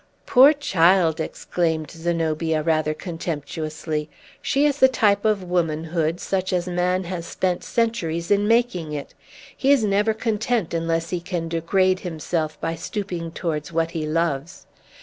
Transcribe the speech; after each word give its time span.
"Poor 0.25 0.51
child!" 0.51 1.19
exclaimed 1.19 1.91
Zenobia, 1.91 2.63
rather 2.63 2.91
contemptuously. 2.91 4.09
"She 4.41 4.65
is 4.65 4.79
the 4.79 4.87
type 4.87 5.25
of 5.25 5.43
womanhood, 5.43 6.19
such 6.19 6.51
as 6.51 6.65
man 6.67 7.03
has 7.03 7.23
spent 7.27 7.63
centuries 7.63 8.31
in 8.31 8.47
making 8.47 8.93
it. 8.93 9.13
He 9.55 9.71
is 9.71 9.83
never 9.83 10.15
content 10.15 10.73
unless 10.73 11.11
he 11.11 11.19
can 11.21 11.47
degrade 11.47 11.99
himself 11.99 12.59
by 12.59 12.73
stooping 12.73 13.33
towards 13.33 13.71
what 13.71 13.91
he 13.91 14.07
loves. 14.07 14.65